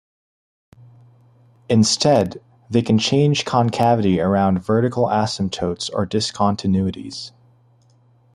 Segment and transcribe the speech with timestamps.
[1.69, 7.33] Instead, they can change concavity around vertical asymptotes or discontinuities.